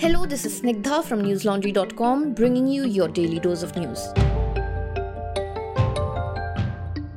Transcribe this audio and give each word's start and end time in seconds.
Hello, 0.00 0.26
this 0.26 0.44
is 0.46 0.60
Snigdha 0.60 1.02
from 1.02 1.22
newslaundry.com 1.22 2.32
bringing 2.32 2.68
you 2.68 2.84
your 2.84 3.08
daily 3.08 3.40
dose 3.40 3.64
of 3.64 3.74
news. 3.74 3.98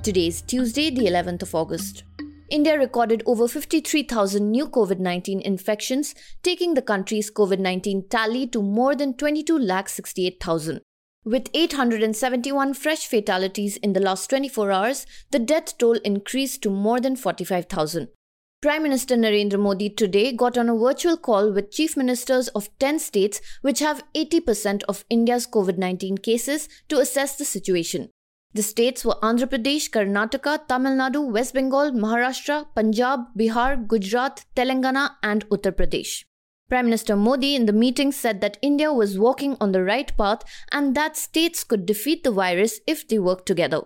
Today 0.02 0.26
is 0.26 0.42
Tuesday, 0.42 0.89
the 0.89 1.05
11th 1.05 1.44
of 1.44 1.54
August. 1.54 2.04
India 2.50 2.80
recorded 2.80 3.21
over 3.28 3.48
53,000 3.48 4.50
new 4.50 4.68
COVID 4.68 4.98
19 4.98 5.41
infections, 5.41 6.16
taking 6.41 6.73
the 6.73 6.82
country's 6.82 7.30
COVID 7.30 7.59
19 7.59 8.07
tally 8.09 8.48
to 8.48 8.64
more 8.64 8.95
than 8.95 9.13
22,68,000. 9.13 10.79
With 11.23 11.52
871 11.54 12.73
fresh 12.73 13.05
fatalities 13.05 13.77
in 13.77 13.93
the 13.93 14.00
last 14.00 14.27
24 14.32 14.71
hours, 14.71 15.05
the 15.29 15.38
death 15.38 15.77
toll 15.77 16.00
increased 16.04 16.63
to 16.63 16.71
more 16.71 17.00
than 17.00 17.16
45,000. 17.16 18.07
Prime 18.62 18.84
Minister 18.84 19.16
Narendra 19.16 19.57
Modi 19.57 19.89
today 19.89 20.32
got 20.32 20.55
on 20.55 20.70
a 20.70 20.78
virtual 20.78 21.18
call 21.18 21.51
with 21.51 21.71
chief 21.71 21.97
ministers 21.97 22.47
of 22.50 22.70
10 22.78 23.00
states 23.00 23.42
which 23.61 23.79
have 23.79 24.04
80% 24.14 24.84
of 24.87 25.04
India's 25.10 25.47
COVID 25.47 25.79
19 25.79 26.20
cases 26.20 26.70
to 26.87 27.00
assess 27.00 27.36
the 27.37 27.43
situation. 27.43 28.11
The 28.54 28.61
states 28.61 29.04
were 29.04 29.15
Andhra 29.24 29.47
Pradesh, 29.47 29.89
Karnataka, 29.89 30.68
Tamil 30.68 30.92
Nadu, 30.92 31.32
West 31.32 31.56
Bengal, 31.56 31.89
Maharashtra, 31.92 32.67
Punjab, 32.75 33.22
Bihar, 33.36 33.88
Gujarat, 33.88 34.45
Telangana, 34.56 35.16
and 35.23 35.50
Uttar 35.50 35.72
Pradesh. 35.72 36.25
Prime 36.70 36.86
Minister 36.86 37.16
Modi 37.16 37.56
in 37.56 37.66
the 37.66 37.73
meeting 37.73 38.12
said 38.12 38.42
that 38.42 38.59
India 38.62 38.94
was 38.94 39.17
walking 39.17 39.58
on 39.59 39.72
the 39.72 39.84
right 39.84 40.16
path 40.17 40.44
and 40.72 40.94
that 40.94 41.17
states 41.17 41.64
could 41.64 41.88
defeat 41.88 42.23
the 42.23 42.31
virus 42.31 42.80
if 42.86 43.08
they 43.08 43.17
work 43.17 43.44
together. 43.44 43.81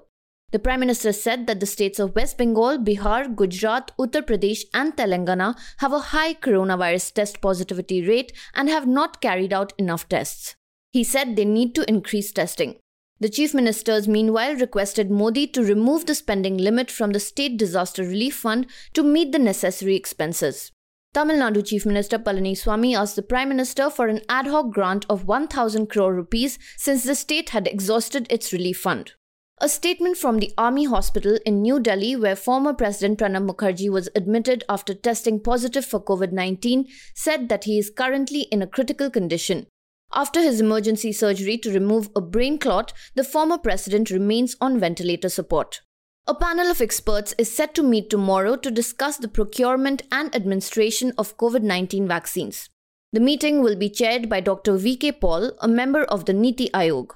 The 0.56 0.60
Prime 0.60 0.80
Minister 0.80 1.12
said 1.12 1.48
that 1.48 1.60
the 1.60 1.66
states 1.66 2.00
of 2.00 2.16
West 2.16 2.38
Bengal, 2.38 2.78
Bihar, 2.78 3.36
Gujarat, 3.36 3.92
Uttar 4.00 4.22
Pradesh, 4.22 4.64
and 4.74 4.96
Telangana 4.96 5.54
have 5.80 5.92
a 5.92 6.00
high 6.00 6.34
coronavirus 6.34 7.12
test 7.12 7.42
positivity 7.42 8.08
rate 8.08 8.32
and 8.54 8.70
have 8.70 8.88
not 8.88 9.20
carried 9.20 9.52
out 9.52 9.74
enough 9.78 10.08
tests. 10.08 10.56
He 10.94 11.04
said 11.04 11.36
they 11.36 11.44
need 11.44 11.76
to 11.76 11.90
increase 11.90 12.32
testing. 12.32 12.78
The 13.20 13.28
chief 13.28 13.54
ministers 13.54 14.08
meanwhile 14.08 14.56
requested 14.56 15.12
Modi 15.12 15.46
to 15.48 15.62
remove 15.62 16.06
the 16.06 16.16
spending 16.16 16.58
limit 16.58 16.90
from 16.90 17.12
the 17.12 17.20
state 17.20 17.58
disaster 17.58 18.04
relief 18.04 18.38
fund 18.38 18.68
to 18.94 19.04
meet 19.04 19.34
the 19.34 19.40
necessary 19.40 19.98
expenses. 19.98 20.72
Tamil 21.14 21.36
Nadu 21.36 21.68
Chief 21.68 21.86
Minister 21.86 22.18
Palaniswamy 22.18 22.98
asked 22.98 23.18
the 23.18 23.24
Prime 23.24 23.50
Minister 23.50 23.90
for 23.90 24.08
an 24.08 24.22
ad 24.30 24.48
hoc 24.48 24.72
grant 24.72 25.06
of 25.10 25.26
1000 25.26 25.88
crore 25.88 26.16
rupees 26.16 26.58
since 26.78 27.04
the 27.04 27.14
state 27.14 27.50
had 27.50 27.68
exhausted 27.68 28.26
its 28.30 28.54
relief 28.54 28.80
fund. 28.80 29.16
A 29.62 29.70
statement 29.70 30.18
from 30.18 30.40
the 30.40 30.54
Army 30.58 30.84
Hospital 30.84 31.40
in 31.46 31.62
New 31.62 31.80
Delhi, 31.80 32.14
where 32.18 32.36
former 32.36 32.74
President 32.74 33.20
Pranab 33.20 33.50
Mukherjee 33.50 33.90
was 33.90 34.10
admitted 34.14 34.66
after 34.68 34.94
testing 34.94 35.40
positive 35.40 35.86
for 35.86 36.04
COVID 36.04 36.34
19, 36.34 36.88
said 37.14 37.48
that 37.48 37.64
he 37.64 37.80
is 37.80 37.90
currently 37.90 38.42
in 38.52 38.62
a 38.62 38.68
critical 38.68 39.10
condition. 39.10 39.68
After 40.14 40.42
his 40.42 40.60
emergency 40.60 41.14
surgery 41.14 41.58
to 41.60 41.72
remove 41.72 42.10
a 42.16 42.22
brain 42.22 42.58
clot, 42.58 42.92
the 43.16 43.24
former 43.24 43.58
president 43.58 44.12
remains 44.12 44.58
on 44.60 44.78
ventilator 44.78 45.30
support. 45.30 45.80
A 46.28 46.36
panel 46.36 46.70
of 46.70 46.82
experts 46.82 47.34
is 47.38 47.50
set 47.50 47.74
to 47.76 47.84
meet 47.84 48.10
tomorrow 48.10 48.58
to 48.58 48.70
discuss 48.70 49.16
the 49.16 49.30
procurement 49.30 50.04
and 50.12 50.36
administration 50.36 51.14
of 51.18 51.38
COVID 51.38 51.62
19 51.62 52.06
vaccines. 52.10 52.70
The 53.14 53.22
meeting 53.22 53.64
will 53.64 53.78
be 53.78 53.90
chaired 53.90 54.28
by 54.28 54.42
Dr. 54.42 54.76
V.K. 54.76 55.14
Paul, 55.14 55.54
a 55.62 55.68
member 55.70 56.04
of 56.04 56.26
the 56.26 56.34
Niti 56.34 56.70
Aayog. 56.72 57.12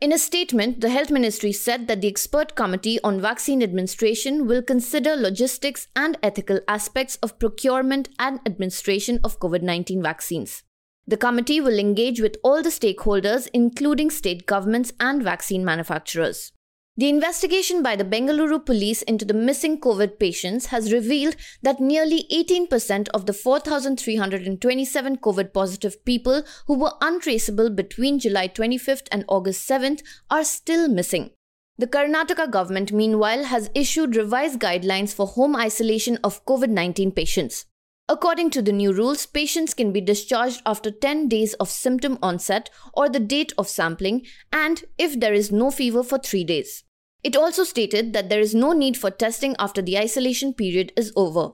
In 0.00 0.14
a 0.14 0.18
statement, 0.18 0.80
the 0.80 0.88
Health 0.88 1.10
Ministry 1.10 1.52
said 1.52 1.86
that 1.86 2.00
the 2.00 2.08
expert 2.08 2.54
committee 2.54 2.98
on 3.04 3.20
vaccine 3.20 3.62
administration 3.62 4.46
will 4.46 4.62
consider 4.62 5.14
logistics 5.14 5.88
and 5.94 6.16
ethical 6.22 6.58
aspects 6.66 7.16
of 7.16 7.38
procurement 7.38 8.08
and 8.18 8.40
administration 8.46 9.20
of 9.22 9.38
COVID 9.38 9.60
19 9.60 10.02
vaccines. 10.02 10.62
The 11.06 11.18
committee 11.18 11.60
will 11.60 11.78
engage 11.78 12.18
with 12.18 12.36
all 12.42 12.62
the 12.62 12.70
stakeholders, 12.70 13.46
including 13.52 14.08
state 14.08 14.46
governments 14.46 14.94
and 14.98 15.22
vaccine 15.22 15.66
manufacturers. 15.66 16.52
The 16.96 17.08
investigation 17.08 17.82
by 17.82 17.96
the 17.96 18.04
Bengaluru 18.04 18.66
police 18.66 19.02
into 19.02 19.24
the 19.24 19.32
missing 19.32 19.80
COVID 19.80 20.18
patients 20.18 20.66
has 20.66 20.92
revealed 20.92 21.36
that 21.62 21.80
nearly 21.80 22.26
18% 22.32 23.08
of 23.14 23.26
the 23.26 23.32
4,327 23.32 25.16
COVID 25.18 25.52
positive 25.52 26.04
people 26.04 26.42
who 26.66 26.78
were 26.78 26.92
untraceable 27.00 27.70
between 27.70 28.18
July 28.18 28.48
25th 28.48 29.06
and 29.12 29.24
August 29.28 29.68
7th 29.68 30.02
are 30.30 30.44
still 30.44 30.88
missing. 30.88 31.30
The 31.78 31.86
Karnataka 31.86 32.50
government, 32.50 32.92
meanwhile, 32.92 33.44
has 33.44 33.70
issued 33.74 34.16
revised 34.16 34.60
guidelines 34.60 35.14
for 35.14 35.26
home 35.26 35.56
isolation 35.56 36.18
of 36.22 36.44
COVID 36.44 36.68
19 36.68 37.12
patients. 37.12 37.64
According 38.10 38.50
to 38.50 38.60
the 38.60 38.72
new 38.72 38.92
rules, 38.92 39.24
patients 39.24 39.72
can 39.72 39.92
be 39.92 40.00
discharged 40.00 40.62
after 40.66 40.90
10 40.90 41.28
days 41.28 41.54
of 41.54 41.70
symptom 41.70 42.18
onset 42.20 42.68
or 42.92 43.08
the 43.08 43.20
date 43.20 43.52
of 43.56 43.68
sampling, 43.68 44.26
and 44.52 44.82
if 44.98 45.20
there 45.20 45.32
is 45.32 45.52
no 45.52 45.70
fever 45.70 46.02
for 46.02 46.18
3 46.18 46.42
days. 46.42 46.82
It 47.22 47.36
also 47.36 47.62
stated 47.62 48.12
that 48.12 48.28
there 48.28 48.40
is 48.40 48.52
no 48.52 48.72
need 48.72 48.96
for 48.96 49.12
testing 49.12 49.54
after 49.60 49.80
the 49.80 49.96
isolation 49.96 50.52
period 50.54 50.92
is 50.96 51.12
over. 51.14 51.50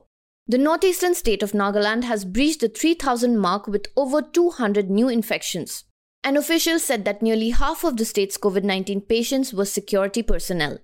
The 0.47 0.57
northeastern 0.57 1.13
state 1.13 1.43
of 1.43 1.51
Nagaland 1.51 2.05
has 2.05 2.25
breached 2.25 2.61
the 2.61 2.69
3000 2.69 3.37
mark 3.37 3.67
with 3.67 3.85
over 3.95 4.23
200 4.23 4.89
new 4.89 5.09
infections. 5.09 5.83
An 6.23 6.37
official 6.37 6.79
said 6.79 7.05
that 7.05 7.21
nearly 7.21 7.51
half 7.51 7.83
of 7.83 7.97
the 7.97 8.05
state's 8.05 8.35
COVID 8.35 8.63
19 8.63 9.01
patients 9.01 9.53
were 9.53 9.65
security 9.65 10.23
personnel. 10.23 10.79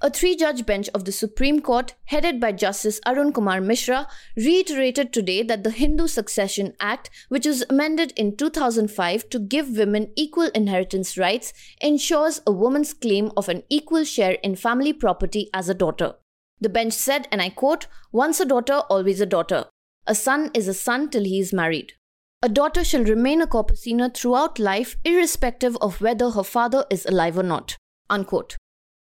A 0.00 0.10
three 0.10 0.36
judge 0.36 0.64
bench 0.64 0.88
of 0.94 1.04
the 1.04 1.10
Supreme 1.10 1.60
Court, 1.60 1.96
headed 2.04 2.38
by 2.38 2.52
Justice 2.52 3.00
Arun 3.04 3.32
Kumar 3.32 3.60
Mishra, 3.60 4.06
reiterated 4.36 5.12
today 5.12 5.42
that 5.42 5.64
the 5.64 5.72
Hindu 5.72 6.06
Succession 6.06 6.74
Act, 6.78 7.10
which 7.28 7.46
was 7.46 7.64
amended 7.68 8.12
in 8.14 8.36
2005 8.36 9.28
to 9.30 9.38
give 9.40 9.76
women 9.76 10.12
equal 10.14 10.50
inheritance 10.54 11.18
rights, 11.18 11.52
ensures 11.80 12.40
a 12.46 12.52
woman's 12.52 12.94
claim 12.94 13.32
of 13.36 13.48
an 13.48 13.64
equal 13.68 14.04
share 14.04 14.36
in 14.44 14.54
family 14.54 14.92
property 14.92 15.50
as 15.52 15.68
a 15.68 15.74
daughter. 15.74 16.14
The 16.60 16.68
bench 16.68 16.92
said, 16.92 17.26
and 17.32 17.42
I 17.42 17.50
quote, 17.50 17.88
Once 18.12 18.38
a 18.38 18.44
daughter, 18.44 18.82
always 18.88 19.20
a 19.20 19.26
daughter. 19.26 19.66
A 20.06 20.14
son 20.14 20.52
is 20.54 20.68
a 20.68 20.74
son 20.74 21.10
till 21.10 21.24
he 21.24 21.40
is 21.40 21.52
married. 21.52 21.94
A 22.40 22.48
daughter 22.48 22.84
shall 22.84 23.02
remain 23.02 23.42
a 23.42 23.48
coparcener 23.48 24.14
throughout 24.14 24.60
life, 24.60 24.96
irrespective 25.04 25.76
of 25.80 26.00
whether 26.00 26.30
her 26.30 26.44
father 26.44 26.84
is 26.88 27.04
alive 27.04 27.36
or 27.36 27.42
not. 27.42 27.76
Unquote. 28.08 28.56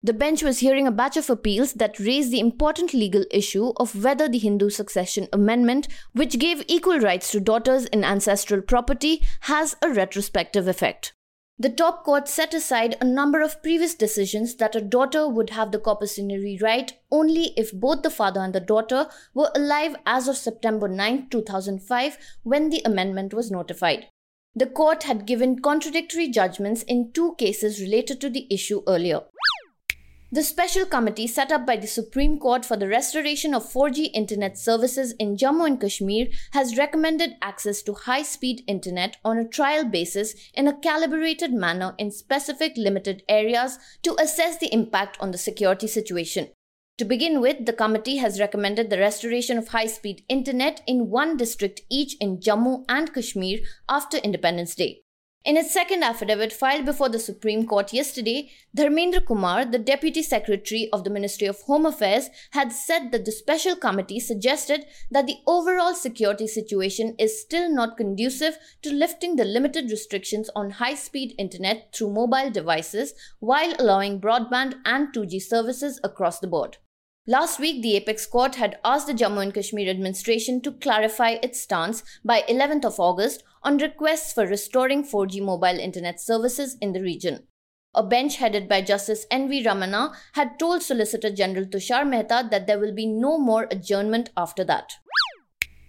The 0.04 0.12
bench 0.12 0.42
was 0.42 0.58
hearing 0.58 0.86
a 0.86 0.92
batch 0.92 1.16
of 1.16 1.30
appeals 1.30 1.72
that 1.72 1.98
raised 1.98 2.30
the 2.30 2.38
important 2.38 2.92
legal 2.92 3.24
issue 3.30 3.72
of 3.78 4.04
whether 4.04 4.28
the 4.28 4.36
Hindu 4.36 4.68
Succession 4.68 5.28
Amendment, 5.32 5.88
which 6.12 6.38
gave 6.38 6.62
equal 6.68 6.98
rights 6.98 7.30
to 7.30 7.40
daughters 7.40 7.86
in 7.86 8.04
ancestral 8.04 8.60
property, 8.60 9.22
has 9.40 9.76
a 9.80 9.88
retrospective 9.88 10.68
effect. 10.68 11.14
The 11.58 11.70
top 11.70 12.04
court 12.04 12.28
set 12.28 12.52
aside 12.52 12.98
a 13.00 13.06
number 13.06 13.40
of 13.40 13.62
previous 13.62 13.94
decisions 13.94 14.56
that 14.56 14.76
a 14.76 14.82
daughter 14.82 15.26
would 15.26 15.48
have 15.48 15.72
the 15.72 15.78
coparcenary 15.78 16.58
right 16.60 16.92
only 17.10 17.54
if 17.56 17.72
both 17.72 18.02
the 18.02 18.10
father 18.10 18.40
and 18.40 18.54
the 18.54 18.60
daughter 18.60 19.06
were 19.32 19.50
alive 19.54 19.96
as 20.04 20.28
of 20.28 20.36
September 20.36 20.86
9, 20.86 21.28
2005, 21.30 22.18
when 22.42 22.68
the 22.68 22.82
amendment 22.84 23.32
was 23.32 23.50
notified. 23.50 24.08
The 24.56 24.66
court 24.66 25.02
had 25.02 25.26
given 25.26 25.60
contradictory 25.60 26.28
judgments 26.28 26.84
in 26.84 27.10
two 27.12 27.34
cases 27.38 27.80
related 27.80 28.20
to 28.20 28.30
the 28.30 28.46
issue 28.50 28.82
earlier. 28.86 29.22
The 30.34 30.42
special 30.42 30.84
committee 30.84 31.28
set 31.28 31.52
up 31.52 31.64
by 31.64 31.76
the 31.76 31.86
Supreme 31.86 32.40
Court 32.40 32.64
for 32.64 32.76
the 32.76 32.88
restoration 32.88 33.54
of 33.54 33.72
4G 33.72 34.10
internet 34.12 34.58
services 34.58 35.12
in 35.20 35.36
Jammu 35.36 35.64
and 35.64 35.80
Kashmir 35.80 36.26
has 36.50 36.76
recommended 36.76 37.36
access 37.40 37.82
to 37.82 37.94
high 37.94 38.22
speed 38.22 38.64
internet 38.66 39.16
on 39.24 39.38
a 39.38 39.46
trial 39.46 39.84
basis 39.84 40.34
in 40.52 40.66
a 40.66 40.76
calibrated 40.76 41.52
manner 41.52 41.94
in 41.98 42.10
specific 42.10 42.72
limited 42.76 43.22
areas 43.28 43.78
to 44.02 44.20
assess 44.20 44.58
the 44.58 44.74
impact 44.74 45.16
on 45.20 45.30
the 45.30 45.38
security 45.38 45.86
situation. 45.86 46.48
To 46.98 47.04
begin 47.04 47.40
with, 47.40 47.64
the 47.64 47.72
committee 47.72 48.16
has 48.16 48.40
recommended 48.40 48.90
the 48.90 48.98
restoration 48.98 49.56
of 49.56 49.68
high 49.68 49.86
speed 49.86 50.24
internet 50.28 50.82
in 50.88 51.10
one 51.10 51.36
district 51.36 51.82
each 51.88 52.16
in 52.20 52.38
Jammu 52.38 52.84
and 52.88 53.14
Kashmir 53.14 53.60
after 53.88 54.16
Independence 54.16 54.74
Day. 54.74 55.03
In 55.44 55.58
its 55.58 55.72
second 55.72 56.02
affidavit 56.02 56.54
filed 56.54 56.86
before 56.86 57.10
the 57.10 57.18
Supreme 57.18 57.66
Court 57.66 57.92
yesterday, 57.92 58.50
Dharmendra 58.74 59.26
Kumar, 59.26 59.66
the 59.66 59.78
Deputy 59.78 60.22
Secretary 60.22 60.88
of 60.90 61.04
the 61.04 61.10
Ministry 61.10 61.46
of 61.46 61.60
Home 61.62 61.84
Affairs, 61.84 62.30
had 62.52 62.72
said 62.72 63.12
that 63.12 63.26
the 63.26 63.32
special 63.32 63.76
committee 63.76 64.20
suggested 64.20 64.86
that 65.10 65.26
the 65.26 65.36
overall 65.46 65.94
security 65.94 66.46
situation 66.46 67.14
is 67.18 67.42
still 67.42 67.70
not 67.70 67.98
conducive 67.98 68.56
to 68.80 68.90
lifting 68.90 69.36
the 69.36 69.44
limited 69.44 69.90
restrictions 69.90 70.48
on 70.56 70.70
high 70.70 70.94
speed 70.94 71.34
internet 71.36 71.94
through 71.94 72.14
mobile 72.14 72.50
devices 72.50 73.12
while 73.40 73.74
allowing 73.78 74.22
broadband 74.22 74.76
and 74.86 75.12
2G 75.12 75.42
services 75.42 76.00
across 76.02 76.40
the 76.40 76.46
board. 76.46 76.78
Last 77.26 77.58
week, 77.58 77.82
the 77.82 77.96
Apex 77.96 78.26
Court 78.26 78.56
had 78.56 78.78
asked 78.84 79.06
the 79.06 79.14
Jammu 79.14 79.42
and 79.42 79.54
Kashmir 79.54 79.88
administration 79.88 80.60
to 80.60 80.72
clarify 80.72 81.36
its 81.42 81.58
stance 81.58 82.02
by 82.22 82.42
11th 82.50 82.84
of 82.84 83.00
August 83.00 83.42
on 83.64 83.78
requests 83.78 84.32
for 84.32 84.46
restoring 84.46 85.02
4G 85.02 85.40
mobile 85.42 85.78
internet 85.80 86.20
services 86.20 86.76
in 86.80 86.92
the 86.92 87.00
region. 87.00 87.44
A 87.94 88.02
bench 88.02 88.36
headed 88.36 88.68
by 88.68 88.82
Justice 88.82 89.24
N.V. 89.30 89.64
Ramana 89.64 90.14
had 90.32 90.58
told 90.58 90.82
Solicitor 90.82 91.30
General 91.30 91.64
Tushar 91.64 92.06
Mehta 92.06 92.46
that 92.50 92.66
there 92.66 92.78
will 92.78 92.92
be 92.92 93.06
no 93.06 93.38
more 93.38 93.68
adjournment 93.70 94.30
after 94.36 94.64
that. 94.64 94.92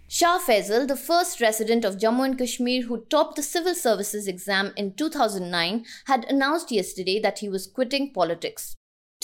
Shah 0.08 0.38
Faisal, 0.38 0.88
the 0.88 0.96
first 0.96 1.42
resident 1.42 1.84
of 1.84 1.98
Jammu 1.98 2.24
and 2.24 2.38
Kashmir 2.38 2.84
who 2.84 3.06
topped 3.10 3.36
the 3.36 3.44
civil 3.44 3.74
services 3.74 4.28
exam 4.28 4.72
in 4.78 4.94
2009, 4.94 5.84
had 6.06 6.26
announced 6.26 6.72
yesterday 6.72 7.20
that 7.20 7.40
he 7.40 7.50
was 7.50 7.66
quitting 7.66 8.14
politics. 8.14 8.76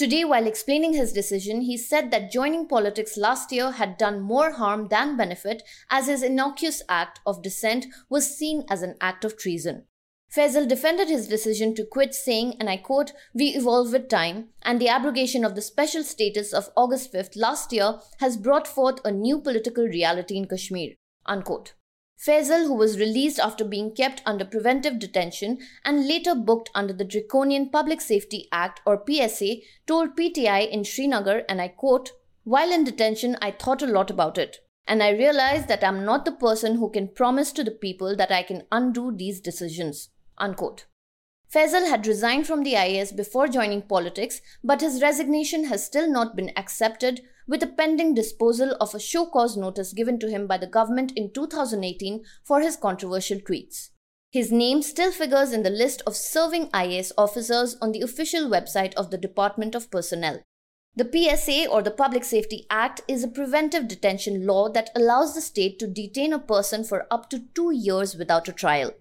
Today, 0.01 0.25
while 0.25 0.47
explaining 0.47 0.93
his 0.93 1.13
decision, 1.13 1.61
he 1.61 1.77
said 1.77 2.09
that 2.09 2.31
joining 2.31 2.67
politics 2.67 3.17
last 3.17 3.51
year 3.51 3.69
had 3.69 3.99
done 3.99 4.19
more 4.19 4.49
harm 4.49 4.87
than 4.87 5.15
benefit 5.15 5.61
as 5.91 6.07
his 6.07 6.23
innocuous 6.23 6.81
act 6.89 7.19
of 7.23 7.43
dissent 7.43 7.85
was 8.09 8.35
seen 8.35 8.65
as 8.67 8.81
an 8.81 8.95
act 8.99 9.23
of 9.23 9.37
treason. 9.37 9.83
Faisal 10.35 10.67
defended 10.67 11.07
his 11.07 11.27
decision 11.27 11.75
to 11.75 11.85
quit, 11.85 12.15
saying, 12.15 12.55
and 12.59 12.67
I 12.67 12.77
quote, 12.77 13.13
We 13.35 13.49
evolve 13.49 13.93
with 13.93 14.09
time, 14.09 14.47
and 14.63 14.81
the 14.81 14.89
abrogation 14.89 15.45
of 15.45 15.53
the 15.53 15.61
special 15.61 16.03
status 16.03 16.51
of 16.51 16.71
August 16.75 17.13
5th 17.13 17.35
last 17.35 17.71
year 17.71 17.99
has 18.21 18.37
brought 18.37 18.67
forth 18.67 19.01
a 19.05 19.11
new 19.11 19.39
political 19.39 19.85
reality 19.85 20.35
in 20.35 20.47
Kashmir. 20.47 20.93
Unquote. 21.27 21.73
Faisal, 22.25 22.67
who 22.67 22.75
was 22.75 22.99
released 22.99 23.39
after 23.39 23.65
being 23.65 23.95
kept 23.95 24.21
under 24.27 24.45
preventive 24.45 24.99
detention 24.99 25.57
and 25.83 26.07
later 26.07 26.35
booked 26.35 26.69
under 26.75 26.93
the 26.93 27.03
Draconian 27.03 27.69
Public 27.69 27.99
Safety 27.99 28.47
Act 28.51 28.79
or 28.85 29.03
PSA, 29.09 29.55
told 29.87 30.15
PTI 30.15 30.69
in 30.69 30.83
Srinagar, 30.83 31.43
and 31.49 31.59
I 31.59 31.69
quote, 31.69 32.11
While 32.43 32.71
in 32.71 32.83
detention, 32.83 33.37
I 33.41 33.49
thought 33.49 33.81
a 33.81 33.87
lot 33.87 34.11
about 34.11 34.37
it. 34.37 34.59
And 34.85 35.01
I 35.01 35.09
realized 35.11 35.67
that 35.69 35.83
I'm 35.83 36.05
not 36.05 36.25
the 36.25 36.31
person 36.31 36.75
who 36.75 36.91
can 36.91 37.07
promise 37.07 37.51
to 37.53 37.63
the 37.63 37.71
people 37.71 38.15
that 38.15 38.31
I 38.31 38.43
can 38.43 38.63
undo 38.71 39.11
these 39.11 39.39
decisions. 39.39 40.09
Unquote. 40.37 40.85
Faisal 41.51 41.89
had 41.89 42.07
resigned 42.07 42.45
from 42.45 42.63
the 42.63 42.73
IAS 42.73 43.15
before 43.15 43.47
joining 43.47 43.81
politics, 43.81 44.41
but 44.63 44.81
his 44.81 45.01
resignation 45.01 45.65
has 45.65 45.85
still 45.85 46.09
not 46.09 46.35
been 46.35 46.51
accepted, 46.55 47.21
with 47.47 47.63
a 47.63 47.67
pending 47.67 48.13
disposal 48.13 48.75
of 48.79 48.93
a 48.93 48.99
show 48.99 49.25
cause 49.25 49.57
notice 49.57 49.93
given 49.93 50.19
to 50.19 50.29
him 50.29 50.47
by 50.47 50.57
the 50.57 50.67
government 50.67 51.11
in 51.15 51.31
2018 51.33 52.23
for 52.43 52.61
his 52.61 52.75
controversial 52.75 53.39
tweets. 53.39 53.89
His 54.31 54.51
name 54.51 54.81
still 54.81 55.11
figures 55.11 55.51
in 55.51 55.63
the 55.63 55.69
list 55.69 56.01
of 56.07 56.15
serving 56.15 56.67
IAS 56.69 57.11
officers 57.17 57.75
on 57.81 57.91
the 57.91 58.01
official 58.01 58.49
website 58.49 58.93
of 58.93 59.11
the 59.11 59.17
Department 59.17 59.75
of 59.75 59.91
Personnel. 59.91 60.41
The 60.95 61.09
PSA 61.09 61.69
or 61.69 61.81
the 61.81 61.91
Public 61.91 62.23
Safety 62.23 62.65
Act 62.69 63.01
is 63.07 63.23
a 63.23 63.29
preventive 63.29 63.87
detention 63.87 64.45
law 64.45 64.69
that 64.69 64.89
allows 64.95 65.35
the 65.35 65.41
state 65.41 65.79
to 65.79 65.87
detain 65.87 66.33
a 66.33 66.39
person 66.39 66.83
for 66.83 67.07
up 67.11 67.29
to 67.29 67.43
two 67.55 67.71
years 67.73 68.15
without 68.15 68.47
a 68.47 68.53
trial. 68.53 68.91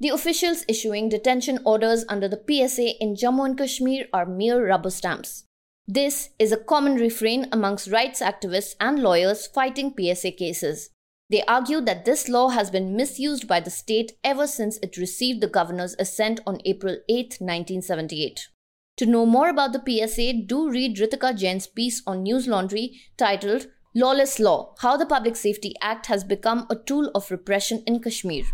The 0.00 0.08
officials 0.08 0.64
issuing 0.68 1.08
detention 1.08 1.60
orders 1.64 2.04
under 2.08 2.28
the 2.28 2.42
PSA 2.46 3.02
in 3.02 3.14
Jammu 3.14 3.44
and 3.44 3.58
Kashmir 3.58 4.06
are 4.12 4.26
mere 4.26 4.66
rubber 4.66 4.90
stamps. 4.90 5.44
This 5.86 6.30
is 6.38 6.50
a 6.50 6.56
common 6.56 6.94
refrain 6.94 7.46
amongst 7.52 7.90
rights 7.90 8.20
activists 8.20 8.74
and 8.80 8.98
lawyers 8.98 9.46
fighting 9.46 9.94
PSA 9.94 10.32
cases. 10.32 10.88
They 11.28 11.42
argue 11.42 11.82
that 11.82 12.06
this 12.06 12.26
law 12.26 12.48
has 12.48 12.70
been 12.70 12.96
misused 12.96 13.46
by 13.46 13.60
the 13.60 13.70
state 13.70 14.12
ever 14.24 14.46
since 14.46 14.78
it 14.78 14.96
received 14.96 15.42
the 15.42 15.46
governor's 15.46 15.94
assent 15.98 16.40
on 16.46 16.62
April 16.64 16.96
8, 17.10 17.36
1978. 17.38 18.48
To 18.96 19.06
know 19.06 19.26
more 19.26 19.50
about 19.50 19.74
the 19.74 19.82
PSA, 19.84 20.46
do 20.46 20.70
read 20.70 20.96
Ritika 20.96 21.36
Jain's 21.36 21.66
piece 21.66 22.02
on 22.06 22.22
News 22.22 22.46
Laundry 22.46 23.00
titled 23.18 23.66
Lawless 23.94 24.38
Law 24.38 24.74
How 24.78 24.96
the 24.96 25.04
Public 25.04 25.36
Safety 25.36 25.74
Act 25.82 26.06
Has 26.06 26.24
Become 26.24 26.66
a 26.70 26.76
Tool 26.76 27.10
of 27.14 27.30
Repression 27.30 27.82
in 27.86 28.00
Kashmir. 28.00 28.44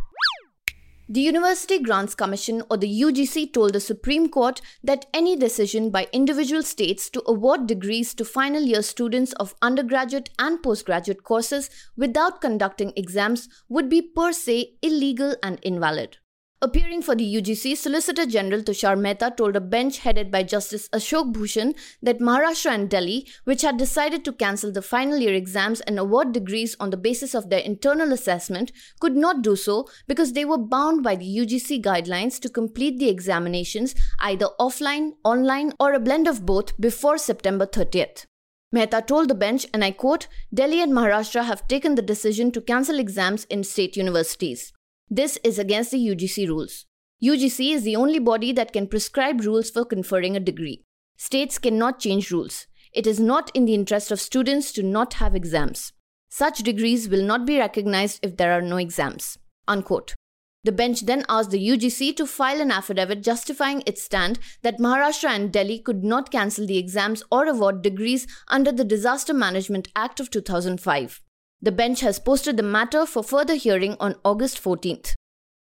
The 1.12 1.22
University 1.22 1.80
Grants 1.80 2.14
Commission 2.14 2.62
or 2.70 2.76
the 2.76 2.86
UGC 2.86 3.52
told 3.52 3.72
the 3.72 3.80
Supreme 3.80 4.28
Court 4.28 4.60
that 4.84 5.06
any 5.12 5.34
decision 5.34 5.90
by 5.90 6.06
individual 6.12 6.62
states 6.62 7.10
to 7.10 7.20
award 7.26 7.66
degrees 7.66 8.14
to 8.14 8.24
final 8.24 8.62
year 8.62 8.80
students 8.80 9.32
of 9.32 9.56
undergraduate 9.60 10.30
and 10.38 10.62
postgraduate 10.62 11.24
courses 11.24 11.68
without 11.96 12.40
conducting 12.40 12.92
exams 12.94 13.48
would 13.68 13.88
be 13.88 14.00
per 14.00 14.30
se 14.32 14.74
illegal 14.82 15.34
and 15.42 15.58
invalid. 15.64 16.18
Appearing 16.62 17.00
for 17.00 17.14
the 17.16 17.24
UGC, 17.24 17.74
Solicitor 17.74 18.26
General 18.26 18.60
Tushar 18.60 18.94
Mehta 18.94 19.32
told 19.34 19.56
a 19.56 19.62
bench 19.62 20.00
headed 20.00 20.30
by 20.30 20.42
Justice 20.42 20.90
Ashok 20.90 21.32
Bhushan 21.32 21.74
that 22.02 22.18
Maharashtra 22.18 22.72
and 22.72 22.90
Delhi, 22.90 23.26
which 23.44 23.62
had 23.62 23.78
decided 23.78 24.26
to 24.26 24.32
cancel 24.34 24.70
the 24.70 24.82
final 24.82 25.16
year 25.16 25.32
exams 25.32 25.80
and 25.80 25.98
award 25.98 26.32
degrees 26.32 26.76
on 26.78 26.90
the 26.90 26.98
basis 26.98 27.34
of 27.34 27.48
their 27.48 27.60
internal 27.60 28.12
assessment, 28.12 28.72
could 29.00 29.16
not 29.16 29.40
do 29.40 29.56
so 29.56 29.88
because 30.06 30.34
they 30.34 30.44
were 30.44 30.58
bound 30.58 31.02
by 31.02 31.16
the 31.16 31.24
UGC 31.24 31.82
guidelines 31.82 32.38
to 32.40 32.50
complete 32.50 32.98
the 32.98 33.08
examinations 33.08 33.94
either 34.18 34.48
offline, 34.60 35.12
online, 35.24 35.72
or 35.80 35.94
a 35.94 35.98
blend 35.98 36.28
of 36.28 36.44
both 36.44 36.78
before 36.78 37.16
September 37.16 37.64
30th. 37.64 38.26
Mehta 38.70 39.00
told 39.00 39.28
the 39.30 39.34
bench, 39.34 39.66
and 39.72 39.82
I 39.82 39.92
quote 39.92 40.28
Delhi 40.52 40.82
and 40.82 40.92
Maharashtra 40.92 41.46
have 41.46 41.66
taken 41.68 41.94
the 41.94 42.02
decision 42.02 42.52
to 42.52 42.60
cancel 42.60 42.98
exams 42.98 43.44
in 43.46 43.64
state 43.64 43.96
universities. 43.96 44.74
This 45.12 45.40
is 45.42 45.58
against 45.58 45.90
the 45.90 45.98
UGC 45.98 46.46
rules. 46.46 46.86
UGC 47.20 47.74
is 47.74 47.82
the 47.82 47.96
only 47.96 48.20
body 48.20 48.52
that 48.52 48.72
can 48.72 48.86
prescribe 48.86 49.40
rules 49.40 49.68
for 49.68 49.84
conferring 49.84 50.36
a 50.36 50.40
degree. 50.40 50.84
States 51.16 51.58
cannot 51.58 51.98
change 51.98 52.30
rules. 52.30 52.68
It 52.92 53.08
is 53.08 53.18
not 53.18 53.50
in 53.52 53.64
the 53.64 53.74
interest 53.74 54.12
of 54.12 54.20
students 54.20 54.70
to 54.72 54.84
not 54.84 55.14
have 55.14 55.34
exams. 55.34 55.92
Such 56.28 56.58
degrees 56.58 57.08
will 57.08 57.24
not 57.24 57.44
be 57.44 57.58
recognized 57.58 58.20
if 58.22 58.36
there 58.36 58.52
are 58.52 58.62
no 58.62 58.76
exams. 58.76 59.36
Unquote. 59.66 60.14
The 60.62 60.70
bench 60.70 61.00
then 61.00 61.24
asked 61.28 61.50
the 61.50 61.68
UGC 61.68 62.14
to 62.14 62.24
file 62.24 62.60
an 62.60 62.70
affidavit 62.70 63.24
justifying 63.24 63.82
its 63.86 64.02
stand 64.02 64.38
that 64.62 64.78
Maharashtra 64.78 65.30
and 65.30 65.52
Delhi 65.52 65.80
could 65.80 66.04
not 66.04 66.30
cancel 66.30 66.68
the 66.68 66.78
exams 66.78 67.24
or 67.32 67.46
award 67.46 67.82
degrees 67.82 68.28
under 68.46 68.70
the 68.70 68.84
Disaster 68.84 69.34
Management 69.34 69.88
Act 69.96 70.20
of 70.20 70.30
2005. 70.30 71.20
The 71.62 71.72
bench 71.72 72.00
has 72.00 72.18
posted 72.18 72.56
the 72.56 72.62
matter 72.62 73.04
for 73.04 73.22
further 73.22 73.54
hearing 73.54 73.94
on 74.00 74.14
August 74.24 74.62
14th. 74.64 75.12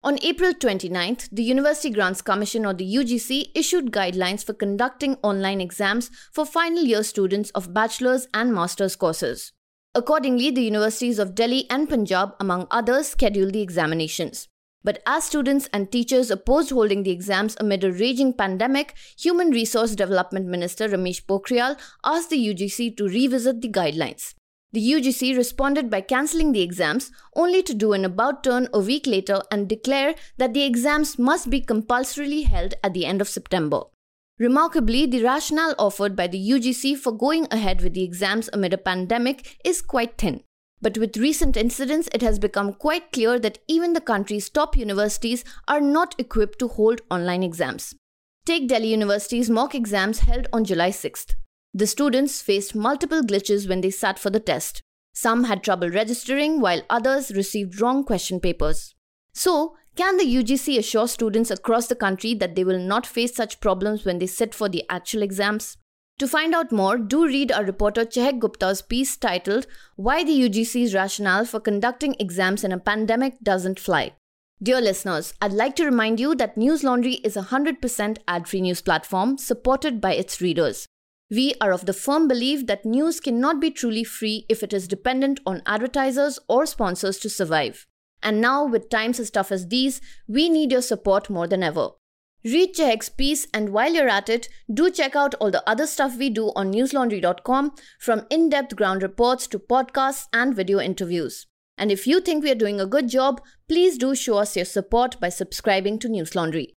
On 0.04 0.20
April 0.22 0.54
29th, 0.54 1.28
the 1.32 1.42
University 1.42 1.90
Grants 1.90 2.22
Commission 2.22 2.64
or 2.64 2.72
the 2.72 2.94
UGC 2.94 3.50
issued 3.56 3.90
guidelines 3.90 4.44
for 4.44 4.52
conducting 4.52 5.16
online 5.24 5.60
exams 5.60 6.08
for 6.32 6.46
final 6.46 6.84
year 6.84 7.02
students 7.02 7.50
of 7.50 7.74
bachelor's 7.74 8.28
and 8.32 8.54
master's 8.54 8.94
courses. 8.94 9.52
Accordingly, 9.92 10.52
the 10.52 10.62
universities 10.62 11.18
of 11.18 11.34
Delhi 11.34 11.68
and 11.68 11.88
Punjab, 11.88 12.34
among 12.38 12.68
others, 12.70 13.08
scheduled 13.08 13.52
the 13.52 13.60
examinations. 13.60 14.46
But 14.84 15.02
as 15.06 15.24
students 15.24 15.68
and 15.72 15.90
teachers 15.90 16.30
opposed 16.30 16.70
holding 16.70 17.02
the 17.02 17.10
exams 17.10 17.56
amid 17.58 17.82
a 17.82 17.92
raging 17.92 18.32
pandemic, 18.32 18.94
Human 19.18 19.50
Resource 19.50 19.96
Development 19.96 20.46
Minister 20.46 20.88
Ramesh 20.88 21.26
Pokhriyal 21.26 21.76
asked 22.04 22.30
the 22.30 22.54
UGC 22.54 22.96
to 22.96 23.08
revisit 23.08 23.60
the 23.60 23.68
guidelines. 23.68 24.34
The 24.72 24.92
UGC 24.92 25.36
responded 25.36 25.90
by 25.90 26.00
cancelling 26.00 26.52
the 26.52 26.62
exams, 26.62 27.10
only 27.34 27.60
to 27.64 27.74
do 27.74 27.92
an 27.92 28.04
about 28.04 28.44
turn 28.44 28.68
a 28.72 28.78
week 28.78 29.06
later 29.06 29.42
and 29.50 29.68
declare 29.68 30.14
that 30.38 30.54
the 30.54 30.62
exams 30.62 31.18
must 31.18 31.50
be 31.50 31.60
compulsorily 31.60 32.42
held 32.42 32.74
at 32.84 32.94
the 32.94 33.04
end 33.04 33.20
of 33.20 33.28
September. 33.28 33.82
Remarkably, 34.38 35.06
the 35.06 35.24
rationale 35.24 35.74
offered 35.76 36.14
by 36.14 36.28
the 36.28 36.38
UGC 36.38 36.96
for 36.96 37.12
going 37.12 37.48
ahead 37.50 37.82
with 37.82 37.94
the 37.94 38.04
exams 38.04 38.48
amid 38.52 38.72
a 38.72 38.78
pandemic 38.78 39.56
is 39.64 39.82
quite 39.82 40.16
thin. 40.16 40.42
But 40.80 40.96
with 40.96 41.16
recent 41.16 41.56
incidents, 41.56 42.08
it 42.14 42.22
has 42.22 42.38
become 42.38 42.72
quite 42.72 43.12
clear 43.12 43.38
that 43.38 43.58
even 43.68 43.92
the 43.92 44.00
country's 44.00 44.48
top 44.48 44.76
universities 44.76 45.44
are 45.68 45.80
not 45.80 46.14
equipped 46.16 46.58
to 46.60 46.68
hold 46.68 47.02
online 47.10 47.42
exams. 47.42 47.94
Take 48.46 48.68
Delhi 48.68 48.88
University's 48.88 49.50
mock 49.50 49.74
exams 49.74 50.20
held 50.20 50.46
on 50.52 50.64
July 50.64 50.90
6th. 50.90 51.34
The 51.72 51.86
students 51.86 52.42
faced 52.42 52.74
multiple 52.74 53.22
glitches 53.22 53.68
when 53.68 53.80
they 53.80 53.90
sat 53.90 54.18
for 54.18 54.30
the 54.30 54.40
test. 54.40 54.82
Some 55.12 55.44
had 55.44 55.62
trouble 55.62 55.88
registering, 55.88 56.60
while 56.60 56.82
others 56.90 57.30
received 57.30 57.80
wrong 57.80 58.04
question 58.04 58.40
papers. 58.40 58.94
So, 59.32 59.76
can 59.96 60.16
the 60.16 60.24
UGC 60.24 60.78
assure 60.78 61.08
students 61.08 61.50
across 61.50 61.86
the 61.86 61.94
country 61.94 62.34
that 62.34 62.54
they 62.54 62.64
will 62.64 62.78
not 62.78 63.06
face 63.06 63.34
such 63.34 63.60
problems 63.60 64.04
when 64.04 64.18
they 64.18 64.26
sit 64.26 64.54
for 64.54 64.68
the 64.68 64.84
actual 64.88 65.22
exams? 65.22 65.76
To 66.18 66.28
find 66.28 66.54
out 66.54 66.70
more, 66.72 66.98
do 66.98 67.26
read 67.26 67.50
our 67.50 67.64
reporter 67.64 68.04
Chehak 68.04 68.40
Gupta's 68.40 68.82
piece 68.82 69.16
titled 69.16 69.66
Why 69.96 70.22
the 70.22 70.38
UGC's 70.38 70.94
Rationale 70.94 71.44
for 71.44 71.60
Conducting 71.60 72.14
Exams 72.18 72.62
in 72.62 72.72
a 72.72 72.78
Pandemic 72.78 73.38
Doesn't 73.42 73.80
Fly. 73.80 74.12
Dear 74.62 74.80
listeners, 74.80 75.32
I'd 75.40 75.54
like 75.54 75.76
to 75.76 75.84
remind 75.86 76.20
you 76.20 76.34
that 76.34 76.58
News 76.58 76.84
Laundry 76.84 77.14
is 77.24 77.36
a 77.36 77.44
100% 77.44 78.18
ad 78.28 78.48
free 78.48 78.60
news 78.60 78.82
platform 78.82 79.38
supported 79.38 80.00
by 80.00 80.14
its 80.14 80.42
readers. 80.42 80.86
We 81.30 81.54
are 81.60 81.72
of 81.72 81.86
the 81.86 81.92
firm 81.92 82.26
belief 82.26 82.66
that 82.66 82.84
news 82.84 83.20
cannot 83.20 83.60
be 83.60 83.70
truly 83.70 84.02
free 84.02 84.46
if 84.48 84.64
it 84.64 84.72
is 84.72 84.88
dependent 84.88 85.38
on 85.46 85.62
advertisers 85.64 86.40
or 86.48 86.66
sponsors 86.66 87.18
to 87.20 87.30
survive. 87.30 87.86
And 88.20 88.40
now, 88.40 88.66
with 88.66 88.90
times 88.90 89.20
as 89.20 89.30
tough 89.30 89.52
as 89.52 89.68
these, 89.68 90.00
we 90.26 90.48
need 90.48 90.72
your 90.72 90.82
support 90.82 91.30
more 91.30 91.46
than 91.46 91.62
ever. 91.62 91.90
Read 92.42 92.74
Chehak's 92.74 93.08
piece, 93.08 93.46
and 93.54 93.68
while 93.68 93.92
you're 93.92 94.08
at 94.08 94.28
it, 94.28 94.48
do 94.72 94.90
check 94.90 95.14
out 95.14 95.34
all 95.34 95.50
the 95.50 95.68
other 95.68 95.86
stuff 95.86 96.16
we 96.16 96.30
do 96.30 96.48
on 96.56 96.72
newslaundry.com 96.72 97.72
from 97.98 98.26
in 98.30 98.48
depth 98.48 98.74
ground 98.76 99.02
reports 99.02 99.46
to 99.46 99.58
podcasts 99.58 100.26
and 100.32 100.56
video 100.56 100.80
interviews. 100.80 101.46
And 101.78 101.92
if 101.92 102.06
you 102.06 102.20
think 102.20 102.42
we 102.42 102.50
are 102.50 102.56
doing 102.56 102.80
a 102.80 102.86
good 102.86 103.08
job, 103.08 103.40
please 103.68 103.98
do 103.98 104.14
show 104.14 104.38
us 104.38 104.56
your 104.56 104.64
support 104.64 105.20
by 105.20 105.28
subscribing 105.28 105.98
to 106.00 106.08
News 106.08 106.34
Laundry. 106.34 106.74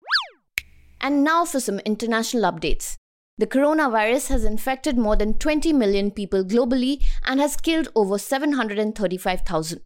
And 1.00 1.22
now 1.22 1.44
for 1.44 1.60
some 1.60 1.78
international 1.80 2.50
updates. 2.50 2.96
The 3.40 3.46
coronavirus 3.46 4.28
has 4.28 4.44
infected 4.44 4.98
more 4.98 5.16
than 5.16 5.32
20 5.32 5.72
million 5.72 6.10
people 6.10 6.44
globally 6.44 7.02
and 7.24 7.40
has 7.40 7.56
killed 7.56 7.88
over 7.94 8.18
735,000. 8.18 9.80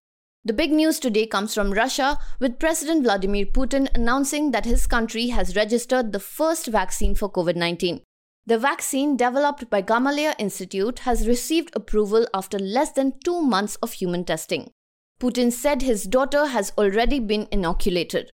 The 0.45 0.53
big 0.53 0.73
news 0.73 0.99
today 0.99 1.29
comes 1.29 1.55
from 1.55 1.73
Russia, 1.73 2.19
with 2.41 2.59
President 2.59 3.05
Vladimir 3.05 3.47
Putin 3.47 3.87
announcing 3.95 4.51
that 4.51 4.65
his 4.65 4.89
country 4.89 5.29
has 5.29 5.55
registered 5.55 6.11
the 6.11 6.19
first 6.19 6.67
vaccine 6.67 7.15
for 7.15 7.31
COVID 7.31 7.55
19. 7.55 8.01
The 8.45 8.59
vaccine 8.59 9.17
developed 9.17 9.71
by 9.71 9.83
Gamaleya 9.83 10.35
Institute 10.37 10.99
has 11.11 11.29
received 11.29 11.71
approval 11.77 12.27
after 12.35 12.59
less 12.59 12.91
than 12.91 13.21
two 13.25 13.41
months 13.41 13.77
of 13.77 13.93
human 13.93 14.25
testing. 14.25 14.73
Putin 15.21 15.53
said 15.53 15.83
his 15.83 16.03
daughter 16.03 16.47
has 16.47 16.73
already 16.77 17.21
been 17.21 17.47
inoculated. 17.53 18.33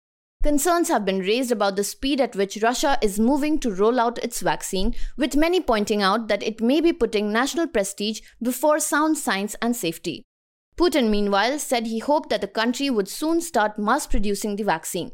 Concerns 0.46 0.90
have 0.90 1.06
been 1.06 1.22
raised 1.22 1.52
about 1.52 1.76
the 1.76 1.84
speed 1.84 2.22
at 2.22 2.36
which 2.36 2.62
Russia 2.62 3.00
is 3.02 3.20
moving 3.20 3.58
to 3.58 3.74
roll 3.74 4.00
out 4.00 4.24
its 4.24 4.42
vaccine, 4.42 4.94
with 5.18 5.36
many 5.36 5.60
pointing 5.60 6.04
out 6.04 6.28
that 6.28 6.44
it 6.44 6.62
may 6.62 6.80
be 6.80 6.94
putting 6.94 7.34
national 7.34 7.66
prestige 7.66 8.22
before 8.40 8.80
sound 8.80 9.18
science 9.18 9.56
and 9.60 9.76
safety. 9.76 10.22
Putin, 10.78 11.10
meanwhile, 11.10 11.58
said 11.58 11.88
he 11.88 11.98
hoped 11.98 12.30
that 12.30 12.42
the 12.42 12.48
country 12.48 12.92
would 12.92 13.08
soon 13.08 13.42
start 13.42 13.80
mass 13.80 14.06
producing 14.06 14.56
the 14.56 14.62
vaccine. 14.62 15.14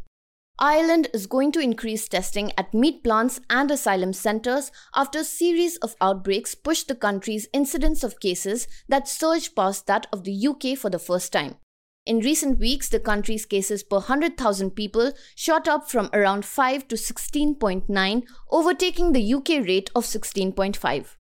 Ireland 0.59 1.07
is 1.13 1.27
going 1.27 1.53
to 1.53 1.61
increase 1.61 2.09
testing 2.09 2.51
at 2.57 2.73
meat 2.73 3.01
plants 3.01 3.39
and 3.49 3.71
asylum 3.71 4.11
centres 4.11 4.69
after 4.93 5.19
a 5.19 5.23
series 5.23 5.77
of 5.77 5.95
outbreaks 6.01 6.55
pushed 6.55 6.89
the 6.89 6.95
country's 6.95 7.47
incidence 7.53 8.03
of 8.03 8.19
cases 8.19 8.67
that 8.89 9.07
surged 9.07 9.55
past 9.55 9.87
that 9.87 10.07
of 10.11 10.25
the 10.25 10.45
UK 10.45 10.77
for 10.77 10.89
the 10.89 10.99
first 10.99 11.31
time. 11.31 11.55
In 12.03 12.19
recent 12.19 12.57
weeks, 12.57 12.89
the 12.89 12.99
country's 12.99 13.45
cases 13.45 13.83
per 13.83 13.97
100,000 13.97 14.71
people 14.71 15.13
shot 15.35 15.67
up 15.67 15.87
from 15.87 16.09
around 16.13 16.45
5 16.45 16.87
to 16.87 16.95
16.9, 16.95 18.23
overtaking 18.49 19.11
the 19.11 19.33
UK 19.35 19.65
rate 19.67 19.91
of 19.93 20.03
16.5. 20.03 21.15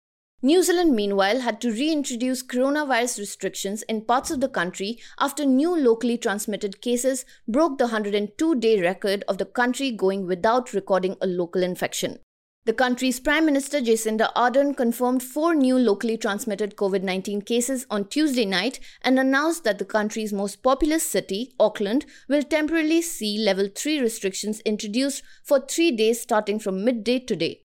New 0.43 0.61
Zealand, 0.61 0.95
meanwhile, 0.95 1.39
had 1.39 1.59
to 1.61 1.71
reintroduce 1.71 2.43
coronavirus 2.43 3.17
restrictions 3.17 3.81
in 3.89 4.05
parts 4.05 4.29
of 4.29 4.39
the 4.39 4.47
country 4.47 4.99
after 5.19 5.45
new 5.45 5.75
locally 5.75 6.15
transmitted 6.15 6.79
cases 6.79 7.25
broke 7.47 7.79
the 7.79 7.85
102 7.85 8.55
day 8.59 8.79
record 8.79 9.23
of 9.27 9.39
the 9.39 9.45
country 9.45 9.89
going 9.89 10.27
without 10.27 10.73
recording 10.73 11.17
a 11.21 11.25
local 11.25 11.63
infection. 11.63 12.19
The 12.67 12.73
country's 12.73 13.21
Prime 13.21 13.45
Minister 13.45 13.79
Jacinda 13.79 14.29
Ardern 14.33 14.75
confirmed 14.75 15.23
four 15.23 15.55
new 15.55 15.79
locally 15.79 16.17
transmitted 16.17 16.75
COVID 16.75 17.01
19 17.01 17.43
cases 17.43 17.85
on 17.89 18.09
Tuesday 18.09 18.43
night 18.43 18.81
and 19.03 19.17
announced 19.17 19.63
that 19.63 19.77
the 19.77 19.85
country's 19.85 20.33
most 20.33 20.61
populous 20.61 21.03
city, 21.03 21.53
Auckland, 21.61 22.05
will 22.27 22.43
temporarily 22.43 23.01
see 23.01 23.37
level 23.37 23.69
3 23.73 24.01
restrictions 24.01 24.59
introduced 24.65 25.23
for 25.45 25.61
three 25.61 25.91
days 25.91 26.19
starting 26.19 26.59
from 26.59 26.83
midday 26.83 27.19
today. 27.19 27.61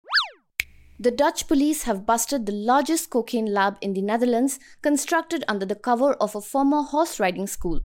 The 0.99 1.11
Dutch 1.11 1.49
police 1.49 1.85
have 1.85 2.05
busted 2.05 2.45
the 2.45 2.53
largest 2.53 3.09
cocaine 3.09 3.47
lab 3.47 3.79
in 3.81 3.95
the 3.95 4.03
Netherlands, 4.03 4.59
constructed 4.83 5.45
under 5.49 5.65
the 5.65 5.77
cover 5.77 6.13
of 6.13 6.37
a 6.37 6.43
former 6.43 6.83
horse 6.83 7.19
riding 7.19 7.47
school. 7.47 7.81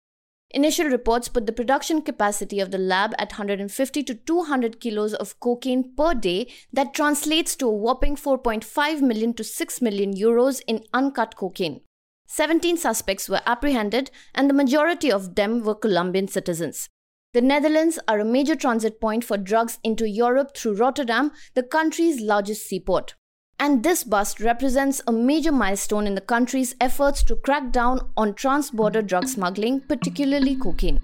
Initial 0.54 0.86
reports 0.86 1.26
put 1.26 1.46
the 1.46 1.52
production 1.52 2.00
capacity 2.00 2.60
of 2.60 2.70
the 2.70 2.78
lab 2.78 3.12
at 3.18 3.32
150 3.32 4.04
to 4.04 4.14
200 4.14 4.78
kilos 4.78 5.12
of 5.12 5.40
cocaine 5.40 5.92
per 5.96 6.14
day, 6.14 6.46
that 6.72 6.94
translates 6.94 7.56
to 7.56 7.66
a 7.66 7.72
whopping 7.72 8.14
4.5 8.14 9.00
million 9.00 9.34
to 9.34 9.42
6 9.42 9.82
million 9.82 10.14
euros 10.14 10.62
in 10.68 10.84
uncut 10.94 11.34
cocaine. 11.34 11.80
17 12.28 12.76
suspects 12.76 13.28
were 13.28 13.40
apprehended, 13.46 14.12
and 14.32 14.48
the 14.48 14.54
majority 14.54 15.10
of 15.10 15.34
them 15.34 15.60
were 15.64 15.74
Colombian 15.74 16.28
citizens. 16.28 16.88
The 17.32 17.40
Netherlands 17.40 17.98
are 18.06 18.20
a 18.20 18.24
major 18.24 18.54
transit 18.54 19.00
point 19.00 19.24
for 19.24 19.36
drugs 19.36 19.80
into 19.82 20.08
Europe 20.08 20.56
through 20.56 20.76
Rotterdam, 20.76 21.32
the 21.54 21.64
country's 21.64 22.20
largest 22.20 22.64
seaport. 22.64 23.16
And 23.58 23.82
this 23.82 24.04
bust 24.04 24.40
represents 24.40 25.00
a 25.06 25.12
major 25.12 25.52
milestone 25.52 26.06
in 26.06 26.14
the 26.14 26.20
country's 26.20 26.74
efforts 26.80 27.22
to 27.24 27.36
crack 27.36 27.72
down 27.72 28.00
on 28.16 28.34
trans 28.34 28.70
border 28.70 29.02
drug 29.02 29.26
smuggling, 29.26 29.80
particularly 29.80 30.56
cocaine. 30.56 31.00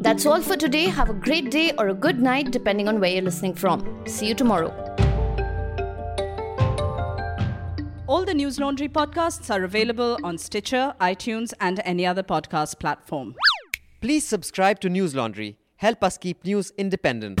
That's 0.00 0.26
all 0.26 0.40
for 0.40 0.56
today. 0.56 0.84
Have 0.84 1.10
a 1.10 1.14
great 1.14 1.50
day 1.50 1.72
or 1.76 1.88
a 1.88 1.94
good 1.94 2.20
night, 2.20 2.50
depending 2.50 2.88
on 2.88 3.00
where 3.00 3.10
you're 3.10 3.22
listening 3.22 3.54
from. 3.54 4.04
See 4.06 4.26
you 4.26 4.34
tomorrow. 4.34 4.70
All 8.06 8.24
the 8.24 8.34
News 8.34 8.58
Laundry 8.58 8.88
podcasts 8.88 9.54
are 9.54 9.64
available 9.64 10.18
on 10.24 10.38
Stitcher, 10.38 10.94
iTunes, 11.00 11.52
and 11.60 11.80
any 11.84 12.06
other 12.06 12.22
podcast 12.22 12.78
platform. 12.78 13.34
Please 14.00 14.26
subscribe 14.26 14.80
to 14.80 14.88
News 14.88 15.14
Laundry 15.14 15.58
help 15.78 16.02
us 16.02 16.18
keep 16.18 16.44
news 16.44 16.72
independent. 16.76 17.40